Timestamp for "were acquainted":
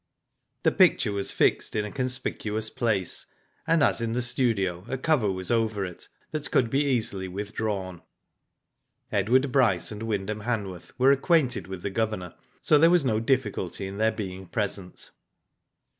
10.97-11.67